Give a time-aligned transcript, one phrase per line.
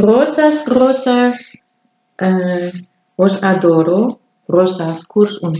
[0.00, 1.64] rosas, rosas,
[2.18, 2.72] eh,
[3.16, 5.54] os adoro, rosas, curs un.